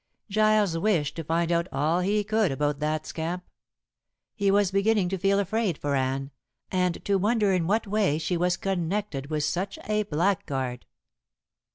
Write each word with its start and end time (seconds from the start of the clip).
Giles 0.31 0.75
wished 0.79 1.15
to 1.17 1.23
find 1.23 1.51
out 1.51 1.67
all 1.71 1.99
he 1.99 2.23
could 2.23 2.51
about 2.51 2.79
that 2.79 3.05
scamp. 3.05 3.45
He 4.33 4.49
was 4.49 4.71
beginning 4.71 5.09
to 5.09 5.17
feel 5.19 5.37
afraid 5.39 5.77
for 5.77 5.93
Anne, 5.93 6.31
and 6.71 7.05
to 7.05 7.19
wonder 7.19 7.51
in 7.53 7.67
what 7.67 7.85
way 7.85 8.17
she 8.17 8.35
was 8.35 8.57
connected 8.57 9.29
with 9.29 9.43
such 9.43 9.77
a 9.87 10.01
blackguard. 10.01 10.87